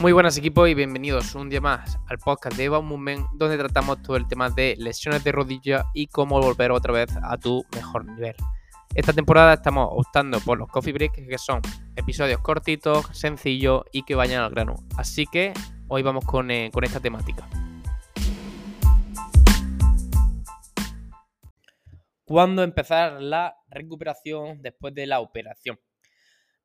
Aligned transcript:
Muy 0.00 0.12
buenas 0.12 0.38
equipos 0.38 0.68
y 0.68 0.74
bienvenidos 0.74 1.34
un 1.34 1.50
día 1.50 1.60
más 1.60 1.98
al 2.06 2.18
podcast 2.18 2.56
de 2.56 2.66
Eva 2.66 2.80
Movement 2.80 3.30
donde 3.32 3.58
tratamos 3.58 4.00
todo 4.00 4.16
el 4.16 4.28
tema 4.28 4.48
de 4.48 4.76
lesiones 4.78 5.24
de 5.24 5.32
rodilla 5.32 5.86
y 5.92 6.06
cómo 6.06 6.40
volver 6.40 6.70
otra 6.70 6.92
vez 6.92 7.08
a 7.20 7.36
tu 7.36 7.64
mejor 7.74 8.04
nivel. 8.04 8.36
Esta 8.94 9.12
temporada 9.12 9.54
estamos 9.54 9.88
optando 9.90 10.38
por 10.38 10.56
los 10.56 10.68
coffee 10.68 10.92
breaks 10.92 11.26
que 11.28 11.36
son 11.36 11.62
episodios 11.96 12.40
cortitos, 12.42 13.06
sencillos 13.10 13.82
y 13.90 14.04
que 14.04 14.14
vayan 14.14 14.44
al 14.44 14.50
grano. 14.50 14.76
Así 14.96 15.26
que 15.26 15.52
hoy 15.88 16.02
vamos 16.02 16.24
con, 16.24 16.48
eh, 16.52 16.70
con 16.72 16.84
esta 16.84 17.00
temática. 17.00 17.48
¿Cuándo 22.24 22.62
empezar 22.62 23.20
la 23.20 23.56
recuperación 23.68 24.62
después 24.62 24.94
de 24.94 25.08
la 25.08 25.18
operación? 25.18 25.76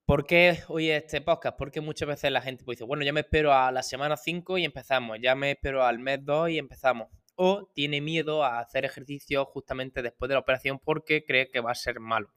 ¿Por 0.05 0.25
qué 0.25 0.59
hoy 0.67 0.89
este 0.89 1.21
podcast? 1.21 1.57
Porque 1.57 1.79
muchas 1.79 2.09
veces 2.09 2.29
la 2.29 2.41
gente 2.41 2.65
pues 2.65 2.77
dice, 2.77 2.83
bueno, 2.83 3.05
ya 3.05 3.13
me 3.13 3.21
espero 3.21 3.53
a 3.53 3.71
la 3.71 3.81
semana 3.81 4.17
5 4.17 4.57
y 4.57 4.65
empezamos, 4.65 5.17
ya 5.21 5.33
me 5.33 5.51
espero 5.51 5.85
al 5.85 5.99
mes 5.99 6.19
2 6.25 6.49
y 6.49 6.57
empezamos. 6.57 7.07
O 7.35 7.71
tiene 7.73 8.01
miedo 8.01 8.43
a 8.43 8.59
hacer 8.59 8.83
ejercicio 8.83 9.45
justamente 9.45 10.01
después 10.01 10.27
de 10.27 10.35
la 10.35 10.41
operación 10.41 10.79
porque 10.83 11.23
cree 11.23 11.49
que 11.49 11.61
va 11.61 11.71
a 11.71 11.75
ser 11.75 12.01
malo. 12.01 12.33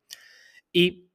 Y 0.71 1.11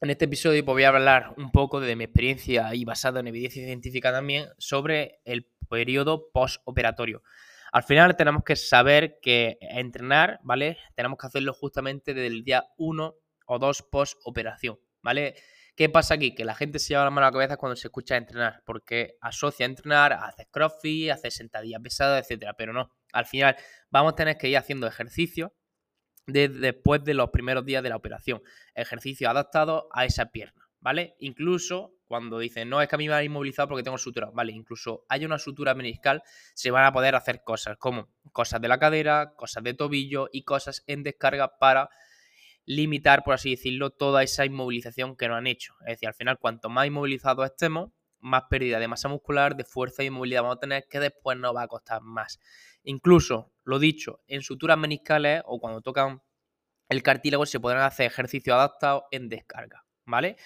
en 0.00 0.10
este 0.10 0.24
episodio 0.24 0.64
pues, 0.64 0.74
voy 0.74 0.82
a 0.82 0.88
hablar 0.88 1.32
un 1.36 1.52
poco 1.52 1.78
de 1.78 1.94
mi 1.94 2.04
experiencia 2.04 2.74
y 2.74 2.84
basado 2.84 3.20
en 3.20 3.28
evidencia 3.28 3.64
científica 3.64 4.10
también 4.10 4.48
sobre 4.58 5.20
el 5.24 5.48
periodo 5.70 6.32
postoperatorio. 6.32 7.22
Al 7.70 7.84
final 7.84 8.16
tenemos 8.16 8.42
que 8.42 8.56
saber 8.56 9.20
que 9.22 9.58
entrenar, 9.60 10.40
¿vale? 10.42 10.76
Tenemos 10.96 11.18
que 11.18 11.28
hacerlo 11.28 11.52
justamente 11.54 12.14
desde 12.14 12.26
el 12.26 12.42
día 12.42 12.64
1 12.78 13.14
o 13.46 13.58
2 13.60 13.82
post-operación, 13.82 14.80
¿vale? 15.02 15.36
¿Qué 15.78 15.88
pasa 15.88 16.14
aquí? 16.14 16.34
Que 16.34 16.44
la 16.44 16.56
gente 16.56 16.80
se 16.80 16.88
lleva 16.88 17.04
la 17.04 17.10
mano 17.10 17.28
a 17.28 17.30
la 17.30 17.32
cabeza 17.32 17.56
cuando 17.56 17.76
se 17.76 17.86
escucha 17.86 18.16
entrenar, 18.16 18.64
porque 18.66 19.16
asocia 19.20 19.64
a 19.64 19.68
entrenar 19.68 20.12
a 20.12 20.24
hacer 20.24 20.48
crossfit, 20.50 21.08
a 21.08 21.14
hacer 21.14 21.30
sentadillas 21.30 21.80
pesadas, 21.80 22.24
etcétera. 22.24 22.54
Pero 22.54 22.72
no, 22.72 22.90
al 23.12 23.26
final 23.26 23.54
vamos 23.88 24.14
a 24.14 24.16
tener 24.16 24.36
que 24.38 24.48
ir 24.48 24.56
haciendo 24.56 24.88
ejercicio 24.88 25.54
después 26.26 27.04
de 27.04 27.14
los 27.14 27.30
primeros 27.30 27.64
días 27.64 27.84
de 27.84 27.90
la 27.90 27.94
operación. 27.94 28.42
Ejercicio 28.74 29.30
adaptado 29.30 29.88
a 29.92 30.04
esa 30.04 30.32
pierna, 30.32 30.68
¿vale? 30.80 31.14
Incluso 31.20 31.94
cuando 32.08 32.40
dicen, 32.40 32.68
no, 32.68 32.82
es 32.82 32.88
que 32.88 32.96
a 32.96 32.98
mí 32.98 33.06
me 33.06 33.14
ha 33.14 33.22
inmovilizado 33.22 33.68
porque 33.68 33.84
tengo 33.84 33.98
sutura, 33.98 34.30
¿vale? 34.32 34.50
Incluso 34.50 35.04
hay 35.08 35.24
una 35.24 35.38
sutura 35.38 35.76
meniscal, 35.76 36.24
se 36.54 36.72
van 36.72 36.86
a 36.86 36.92
poder 36.92 37.14
hacer 37.14 37.44
cosas 37.44 37.76
como 37.76 38.08
cosas 38.32 38.60
de 38.60 38.66
la 38.66 38.80
cadera, 38.80 39.32
cosas 39.36 39.62
de 39.62 39.74
tobillo 39.74 40.28
y 40.32 40.42
cosas 40.42 40.82
en 40.88 41.04
descarga 41.04 41.56
para 41.60 41.88
limitar, 42.68 43.24
por 43.24 43.32
así 43.32 43.52
decirlo, 43.52 43.88
toda 43.88 44.22
esa 44.22 44.44
inmovilización 44.44 45.16
que 45.16 45.26
nos 45.26 45.38
han 45.38 45.46
hecho. 45.46 45.74
Es 45.80 45.94
decir, 45.94 46.06
al 46.06 46.14
final, 46.14 46.38
cuanto 46.38 46.68
más 46.68 46.86
inmovilizados 46.86 47.46
estemos, 47.46 47.92
más 48.20 48.44
pérdida 48.50 48.78
de 48.78 48.86
masa 48.86 49.08
muscular, 49.08 49.56
de 49.56 49.64
fuerza 49.64 50.04
y 50.04 50.10
movilidad 50.10 50.42
vamos 50.42 50.58
a 50.58 50.60
tener, 50.60 50.86
que 50.86 51.00
después 51.00 51.38
nos 51.38 51.56
va 51.56 51.62
a 51.62 51.68
costar 51.68 52.02
más. 52.02 52.38
Incluso, 52.82 53.54
lo 53.64 53.78
dicho, 53.78 54.20
en 54.26 54.42
suturas 54.42 54.76
meniscales 54.76 55.42
o 55.46 55.58
cuando 55.58 55.80
tocan 55.80 56.20
el 56.90 57.02
cartílago 57.02 57.46
se 57.46 57.58
podrán 57.58 57.84
hacer 57.84 58.06
ejercicios 58.06 58.54
adaptados 58.54 59.04
en 59.12 59.30
descarga, 59.30 59.86
¿vale? 60.04 60.36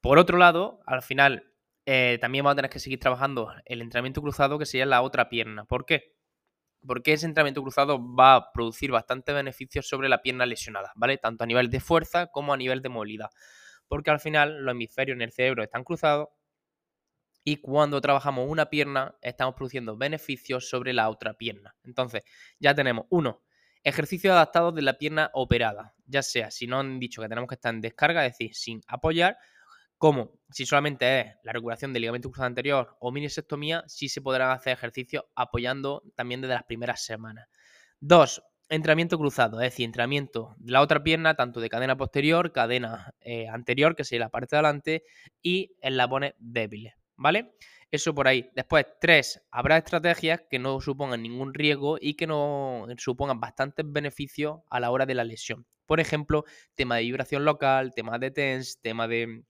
Por 0.00 0.18
otro 0.18 0.36
lado, 0.36 0.80
al 0.84 1.02
final 1.02 1.52
eh, 1.86 2.18
también 2.20 2.44
vamos 2.44 2.54
a 2.54 2.56
tener 2.56 2.70
que 2.72 2.80
seguir 2.80 2.98
trabajando 2.98 3.52
el 3.64 3.82
entrenamiento 3.82 4.20
cruzado, 4.20 4.58
que 4.58 4.66
sería 4.66 4.86
la 4.86 5.02
otra 5.02 5.28
pierna. 5.28 5.64
¿Por 5.64 5.86
qué? 5.86 6.16
Porque 6.86 7.12
ese 7.12 7.26
entrenamiento 7.26 7.62
cruzado 7.62 7.98
va 8.14 8.34
a 8.34 8.52
producir 8.52 8.90
bastante 8.90 9.32
beneficios 9.32 9.88
sobre 9.88 10.08
la 10.08 10.22
pierna 10.22 10.46
lesionada, 10.46 10.92
¿vale? 10.96 11.18
Tanto 11.18 11.44
a 11.44 11.46
nivel 11.46 11.70
de 11.70 11.80
fuerza 11.80 12.28
como 12.28 12.52
a 12.52 12.56
nivel 12.56 12.82
de 12.82 12.88
movilidad. 12.88 13.30
Porque 13.88 14.10
al 14.10 14.20
final 14.20 14.64
los 14.64 14.72
hemisferios 14.72 15.16
en 15.16 15.22
el 15.22 15.32
cerebro 15.32 15.62
están 15.62 15.84
cruzados 15.84 16.28
y 17.44 17.56
cuando 17.56 18.00
trabajamos 18.00 18.46
una 18.48 18.68
pierna 18.68 19.16
estamos 19.22 19.54
produciendo 19.54 19.96
beneficios 19.96 20.68
sobre 20.68 20.92
la 20.92 21.08
otra 21.08 21.34
pierna. 21.34 21.74
Entonces, 21.82 22.22
ya 22.58 22.74
tenemos 22.74 23.06
uno, 23.08 23.42
ejercicios 23.82 24.32
adaptados 24.32 24.74
de 24.74 24.82
la 24.82 24.98
pierna 24.98 25.30
operada, 25.32 25.94
ya 26.04 26.22
sea 26.22 26.50
si 26.50 26.66
no 26.66 26.78
han 26.78 26.98
dicho 27.00 27.22
que 27.22 27.28
tenemos 27.28 27.48
que 27.48 27.54
estar 27.54 27.74
en 27.74 27.80
descarga, 27.80 28.26
es 28.26 28.32
decir, 28.32 28.54
sin 28.54 28.82
apoyar, 28.86 29.38
como 29.98 30.38
si 30.50 30.64
solamente 30.64 31.20
es 31.20 31.26
la 31.42 31.52
recuperación 31.52 31.92
del 31.92 32.02
ligamento 32.02 32.30
cruzado 32.30 32.46
anterior 32.46 32.96
o 33.00 33.12
minisectomía, 33.12 33.84
sí 33.86 34.08
se 34.08 34.22
podrán 34.22 34.52
hacer 34.52 34.72
ejercicios 34.72 35.24
apoyando 35.34 36.02
también 36.14 36.40
desde 36.40 36.54
las 36.54 36.64
primeras 36.64 37.04
semanas. 37.04 37.48
Dos, 38.00 38.42
entrenamiento 38.68 39.18
cruzado, 39.18 39.60
es 39.60 39.72
decir, 39.72 39.84
entrenamiento 39.84 40.54
de 40.58 40.72
la 40.72 40.82
otra 40.82 41.02
pierna, 41.02 41.34
tanto 41.34 41.60
de 41.60 41.68
cadena 41.68 41.96
posterior, 41.96 42.52
cadena 42.52 43.12
eh, 43.20 43.48
anterior, 43.48 43.96
que 43.96 44.04
sería 44.04 44.26
la 44.26 44.30
parte 44.30 44.54
de 44.54 44.58
adelante, 44.58 45.04
y 45.42 45.76
eslabones 45.80 46.34
débiles, 46.38 46.94
¿vale? 47.16 47.54
Eso 47.90 48.14
por 48.14 48.28
ahí. 48.28 48.50
Después, 48.54 48.86
tres, 49.00 49.42
habrá 49.50 49.78
estrategias 49.78 50.42
que 50.48 50.58
no 50.58 50.80
supongan 50.80 51.22
ningún 51.22 51.54
riesgo 51.54 51.96
y 52.00 52.14
que 52.14 52.26
no 52.26 52.86
supongan 52.98 53.40
bastantes 53.40 53.84
beneficios 53.88 54.60
a 54.68 54.78
la 54.78 54.90
hora 54.90 55.06
de 55.06 55.14
la 55.14 55.24
lesión. 55.24 55.66
Por 55.86 56.00
ejemplo, 56.00 56.44
tema 56.74 56.96
de 56.96 57.02
vibración 57.02 57.46
local, 57.46 57.94
tema 57.94 58.18
de 58.18 58.30
TENS, 58.30 58.78
tema 58.82 59.08
de 59.08 59.42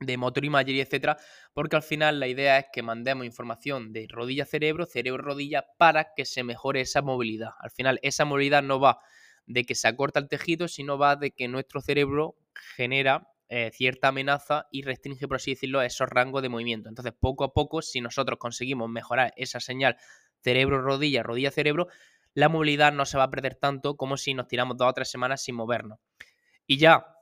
de 0.00 0.16
motor 0.16 0.44
imagery, 0.44 0.80
etcétera, 0.80 1.16
porque 1.54 1.76
al 1.76 1.82
final 1.82 2.20
la 2.20 2.28
idea 2.28 2.58
es 2.58 2.66
que 2.72 2.82
mandemos 2.82 3.24
información 3.24 3.92
de 3.92 4.06
rodilla-cerebro, 4.08 4.86
cerebro-rodilla, 4.86 5.66
para 5.78 6.12
que 6.14 6.24
se 6.24 6.44
mejore 6.44 6.82
esa 6.82 7.02
movilidad. 7.02 7.50
Al 7.60 7.70
final, 7.70 7.98
esa 8.02 8.24
movilidad 8.24 8.62
no 8.62 8.78
va 8.78 8.98
de 9.46 9.64
que 9.64 9.74
se 9.74 9.88
acorta 9.88 10.20
el 10.20 10.28
tejido, 10.28 10.68
sino 10.68 10.98
va 10.98 11.16
de 11.16 11.30
que 11.30 11.48
nuestro 11.48 11.80
cerebro 11.80 12.36
genera 12.74 13.28
eh, 13.48 13.70
cierta 13.72 14.08
amenaza 14.08 14.66
y 14.70 14.82
restringe, 14.82 15.28
por 15.28 15.36
así 15.36 15.52
decirlo, 15.52 15.80
esos 15.80 16.08
rangos 16.08 16.42
de 16.42 16.48
movimiento. 16.48 16.88
Entonces, 16.88 17.14
poco 17.18 17.44
a 17.44 17.52
poco, 17.54 17.80
si 17.80 18.00
nosotros 18.00 18.38
conseguimos 18.38 18.90
mejorar 18.90 19.32
esa 19.36 19.60
señal 19.60 19.96
cerebro-rodilla, 20.42 21.22
rodilla-cerebro, 21.22 21.86
la 22.34 22.48
movilidad 22.48 22.92
no 22.92 23.06
se 23.06 23.16
va 23.16 23.24
a 23.24 23.30
perder 23.30 23.54
tanto 23.54 23.96
como 23.96 24.16
si 24.16 24.34
nos 24.34 24.46
tiramos 24.48 24.76
dos 24.76 24.88
o 24.88 24.92
tres 24.92 25.10
semanas 25.10 25.42
sin 25.42 25.54
movernos. 25.54 26.00
Y 26.66 26.76
ya 26.76 27.15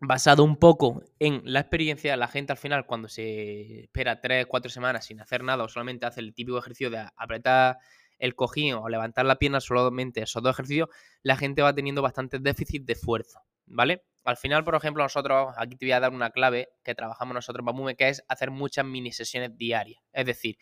basado 0.00 0.44
un 0.44 0.56
poco 0.56 1.04
en 1.18 1.42
la 1.44 1.60
experiencia, 1.60 2.16
la 2.16 2.26
gente 2.26 2.52
al 2.52 2.58
final 2.58 2.86
cuando 2.86 3.08
se 3.08 3.82
espera 3.82 4.20
3, 4.20 4.46
4 4.46 4.70
semanas 4.70 5.04
sin 5.04 5.20
hacer 5.20 5.44
nada 5.44 5.64
o 5.64 5.68
solamente 5.68 6.06
hace 6.06 6.20
el 6.20 6.34
típico 6.34 6.58
ejercicio 6.58 6.90
de 6.90 7.06
apretar 7.16 7.78
el 8.18 8.34
cojín 8.34 8.74
o 8.74 8.88
levantar 8.88 9.26
la 9.26 9.36
pierna 9.36 9.60
solamente 9.60 10.22
esos 10.22 10.42
dos 10.42 10.54
ejercicios, 10.54 10.88
la 11.22 11.36
gente 11.36 11.62
va 11.62 11.74
teniendo 11.74 12.02
bastante 12.02 12.38
déficit 12.38 12.84
de 12.84 12.94
fuerza, 12.94 13.42
¿vale? 13.66 14.04
Al 14.24 14.36
final, 14.36 14.64
por 14.64 14.74
ejemplo, 14.74 15.02
nosotros, 15.02 15.54
aquí 15.56 15.76
te 15.76 15.86
voy 15.86 15.92
a 15.92 16.00
dar 16.00 16.12
una 16.12 16.30
clave 16.30 16.68
que 16.82 16.94
trabajamos 16.94 17.34
nosotros 17.34 17.62
en 17.62 17.66
Bamume, 17.66 17.96
que 17.96 18.08
es 18.08 18.22
hacer 18.28 18.50
muchas 18.50 18.84
mini 18.84 19.12
sesiones 19.12 19.56
diarias. 19.56 20.02
Es 20.12 20.26
decir, 20.26 20.56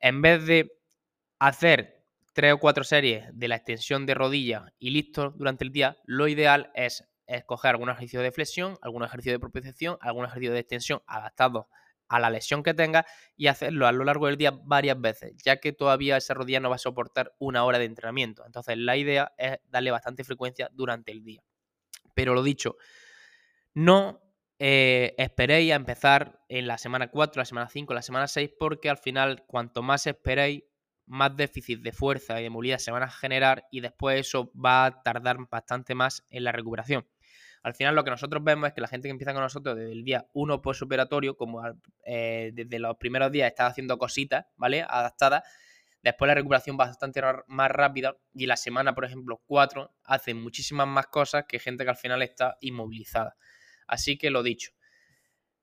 en 0.00 0.22
vez 0.22 0.46
de 0.46 0.72
hacer 1.38 2.04
tres 2.32 2.54
o 2.54 2.58
cuatro 2.58 2.84
series 2.84 3.26
de 3.32 3.48
la 3.48 3.56
extensión 3.56 4.06
de 4.06 4.14
rodilla 4.14 4.72
y 4.78 4.90
listo 4.90 5.30
durante 5.30 5.64
el 5.64 5.72
día, 5.72 5.98
lo 6.04 6.28
ideal 6.28 6.70
es 6.74 7.04
escoger 7.26 7.70
algún 7.72 7.88
ejercicio 7.90 8.20
de 8.20 8.32
flexión, 8.32 8.78
algún 8.82 9.04
ejercicio 9.04 9.32
de 9.32 9.38
propiocepción, 9.38 9.98
algún 10.00 10.24
ejercicio 10.24 10.52
de 10.52 10.60
extensión 10.60 11.02
adaptado 11.06 11.68
a 12.08 12.20
la 12.20 12.30
lesión 12.30 12.62
que 12.62 12.74
tenga 12.74 13.04
y 13.36 13.48
hacerlo 13.48 13.86
a 13.86 13.92
lo 13.92 14.04
largo 14.04 14.26
del 14.26 14.36
día 14.36 14.52
varias 14.64 15.00
veces, 15.00 15.34
ya 15.44 15.56
que 15.56 15.72
todavía 15.72 16.16
esa 16.16 16.34
rodilla 16.34 16.60
no 16.60 16.70
va 16.70 16.76
a 16.76 16.78
soportar 16.78 17.34
una 17.38 17.64
hora 17.64 17.78
de 17.78 17.84
entrenamiento. 17.84 18.44
Entonces 18.46 18.76
la 18.78 18.96
idea 18.96 19.32
es 19.36 19.58
darle 19.68 19.90
bastante 19.90 20.24
frecuencia 20.24 20.70
durante 20.72 21.12
el 21.12 21.24
día. 21.24 21.42
Pero 22.14 22.34
lo 22.34 22.42
dicho, 22.42 22.76
no 23.74 24.22
eh, 24.58 25.14
esperéis 25.18 25.72
a 25.72 25.76
empezar 25.76 26.42
en 26.48 26.66
la 26.66 26.78
semana 26.78 27.10
4, 27.10 27.40
la 27.40 27.44
semana 27.44 27.68
5, 27.68 27.92
la 27.92 28.02
semana 28.02 28.28
6, 28.28 28.50
porque 28.58 28.88
al 28.88 28.98
final 28.98 29.44
cuanto 29.46 29.82
más 29.82 30.06
esperéis, 30.06 30.62
más 31.06 31.36
déficit 31.36 31.82
de 31.82 31.92
fuerza 31.92 32.40
y 32.40 32.42
de 32.42 32.50
movilidad 32.50 32.78
se 32.78 32.90
van 32.90 33.04
a 33.04 33.10
generar 33.10 33.68
y 33.70 33.80
después 33.80 34.18
eso 34.18 34.50
va 34.52 34.86
a 34.86 35.02
tardar 35.02 35.36
bastante 35.48 35.94
más 35.94 36.26
en 36.30 36.42
la 36.42 36.52
recuperación. 36.52 37.06
Al 37.66 37.74
final 37.74 37.96
lo 37.96 38.04
que 38.04 38.10
nosotros 38.10 38.44
vemos 38.44 38.68
es 38.68 38.74
que 38.74 38.80
la 38.80 38.86
gente 38.86 39.08
que 39.08 39.10
empieza 39.10 39.32
con 39.32 39.42
nosotros 39.42 39.74
desde 39.74 39.90
el 39.90 40.04
día 40.04 40.24
1 40.34 40.62
postoperatorio, 40.62 41.36
como 41.36 41.60
eh, 42.04 42.52
desde 42.54 42.78
los 42.78 42.96
primeros 42.96 43.32
días 43.32 43.48
está 43.48 43.66
haciendo 43.66 43.98
cositas, 43.98 44.46
¿vale? 44.54 44.86
Adaptadas, 44.88 45.42
después 46.00 46.28
la 46.28 46.36
recuperación 46.36 46.76
va 46.78 46.86
bastante 46.86 47.20
más 47.48 47.70
rápida 47.72 48.16
y 48.32 48.46
la 48.46 48.56
semana, 48.56 48.94
por 48.94 49.04
ejemplo, 49.04 49.42
4 49.46 49.92
hace 50.04 50.32
muchísimas 50.32 50.86
más 50.86 51.08
cosas 51.08 51.46
que 51.48 51.58
gente 51.58 51.82
que 51.82 51.90
al 51.90 51.96
final 51.96 52.22
está 52.22 52.56
inmovilizada. 52.60 53.36
Así 53.88 54.16
que 54.16 54.30
lo 54.30 54.44
dicho. 54.44 54.70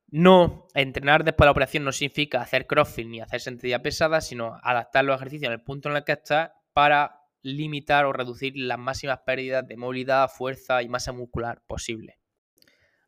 No, 0.08 0.68
entrenar 0.74 1.24
después 1.24 1.46
de 1.46 1.48
la 1.48 1.52
operación 1.52 1.86
no 1.86 1.94
significa 1.94 2.42
hacer 2.42 2.68
crossfit 2.68 3.08
ni 3.08 3.22
hacer 3.22 3.40
sentadilla 3.40 3.82
pesada, 3.82 4.20
sino 4.20 4.60
adaptar 4.62 5.06
los 5.06 5.16
ejercicios 5.16 5.48
en 5.48 5.54
el 5.54 5.64
punto 5.64 5.88
en 5.88 5.96
el 5.96 6.04
que 6.04 6.12
estás 6.12 6.52
para 6.74 7.23
limitar 7.44 8.06
o 8.06 8.13
reducir 8.13 8.54
las 8.56 8.80
máximas 8.80 9.19
pérdidas 9.25 9.68
de 9.68 9.78
movilidad, 9.78 10.30
fuerza 10.30 10.81
y 10.81 10.90
masa 10.90 11.12
muscular 11.12 11.62
posible. 11.68 12.18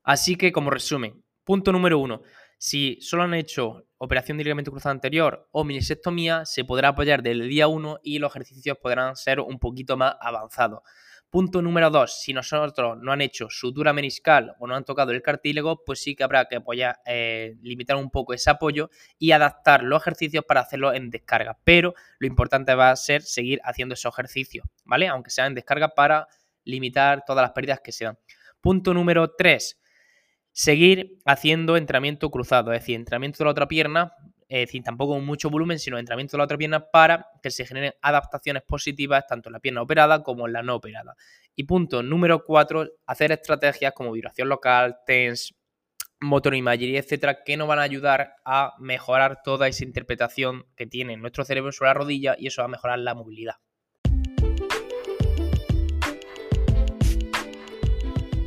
Así 0.04 0.36
que, 0.36 0.52
como 0.52 0.70
resumen, 0.70 1.24
punto 1.44 1.72
número 1.72 1.98
uno, 1.98 2.22
si 2.58 3.00
solo 3.02 3.24
han 3.24 3.34
hecho 3.34 3.88
operación 3.98 4.38
de 4.38 4.44
ligamento 4.44 4.72
cruzado 4.72 4.92
anterior 4.92 5.48
o 5.52 5.64
minisectomía, 5.64 6.46
se 6.46 6.64
podrá 6.64 6.90
apoyar 6.90 7.24
desde 7.24 7.42
el 7.42 7.50
día 7.50 7.68
1 7.68 8.00
y 8.04 8.20
los 8.20 8.32
ejercicios 8.32 8.78
podrán 8.78 9.16
ser 9.16 9.40
un 9.40 9.58
poquito 9.60 9.98
más 9.98 10.16
avanzados. 10.20 10.82
Punto 11.30 11.62
número 11.62 11.90
dos, 11.90 12.22
si 12.22 12.32
nosotros 12.32 12.98
no 13.02 13.12
han 13.12 13.20
hecho 13.20 13.48
sutura 13.50 13.92
meniscal 13.92 14.56
o 14.60 14.68
no 14.68 14.76
han 14.76 14.86
tocado 14.86 15.12
el 15.12 15.22
cartílago, 15.22 15.84
pues 15.84 16.00
sí 16.00 16.16
que 16.16 16.24
habrá 16.24 16.46
que 16.46 16.62
eh, 17.06 17.58
limitar 17.62 17.98
un 17.98 18.10
poco 18.10 18.34
ese 18.34 18.50
apoyo 18.50 18.90
y 19.20 19.32
adaptar 19.32 19.84
los 19.84 20.02
ejercicios 20.02 20.46
para 20.46 20.62
hacerlo 20.62 20.94
en 20.94 21.10
descarga. 21.10 21.58
Pero 21.66 21.94
lo 22.20 22.28
importante 22.28 22.74
va 22.74 22.92
a 22.92 22.96
ser 22.96 23.22
seguir 23.22 23.60
haciendo 23.66 23.96
esos 23.96 24.14
ejercicios, 24.14 24.66
¿vale? 24.86 25.08
Aunque 25.08 25.30
sea 25.30 25.46
en 25.46 25.56
descarga 25.56 25.90
para 25.90 26.28
limitar 26.64 27.26
todas 27.26 27.44
las 27.44 27.52
pérdidas 27.52 27.82
que 27.82 27.92
se 27.92 28.06
dan. 28.06 28.18
Punto 28.62 28.94
número 28.94 29.34
tres, 29.36 29.82
seguir 30.54 31.20
haciendo 31.26 31.76
entrenamiento 31.76 32.32
cruzado, 32.32 32.72
es 32.72 32.80
decir, 32.80 32.96
entrenamiento 32.96 33.40
de 33.40 33.44
la 33.46 33.52
otra 33.52 33.68
pierna 33.68 34.14
es 34.48 34.68
decir, 34.68 34.84
tampoco 34.84 35.20
mucho 35.20 35.50
volumen, 35.50 35.80
sino 35.80 35.98
entrenamiento 35.98 36.38
de 36.38 36.40
la 36.40 36.44
otra 36.44 36.58
pierna 36.58 36.92
para 36.92 37.28
que 37.42 37.52
se 37.52 37.66
generen 37.66 37.94
adaptaciones 38.02 38.64
positivas 38.64 39.26
tanto 39.28 39.50
en 39.50 39.54
la 39.54 39.60
pierna 39.60 39.82
operada 39.82 40.22
como 40.24 40.46
en 40.48 40.54
la 40.54 40.62
no 40.62 40.76
operada. 40.76 41.16
Y 41.56 41.64
punto 41.64 42.04
número 42.04 42.44
cuatro, 42.44 42.88
hacer 43.06 43.32
estrategias 43.32 43.94
como 43.94 44.12
vibración 44.12 44.50
local, 44.50 44.98
TENS, 45.06 45.56
motor 46.20 46.56
imagery, 46.56 46.98
etcétera, 46.98 47.44
que 47.44 47.58
nos 47.58 47.68
van 47.68 47.80
a 47.80 47.84
ayudar 47.84 48.36
a 48.46 48.74
mejorar 48.80 49.42
toda 49.44 49.68
esa 49.68 49.84
interpretación 49.84 50.66
que 50.76 50.86
tiene 50.86 51.18
nuestro 51.18 51.44
cerebro 51.44 51.72
sobre 51.72 51.90
la 51.90 51.94
rodilla 51.96 52.36
y 52.38 52.48
eso 52.48 52.62
va 52.62 52.66
a 52.66 52.70
mejorar 52.70 53.00
la 53.00 53.16
movilidad. 53.16 53.56